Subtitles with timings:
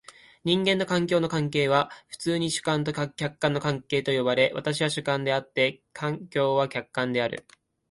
[0.43, 7.45] 人間と環境の関係は普通に主観と客観の関係と呼ばれ、私は主観であって、環境は客観である。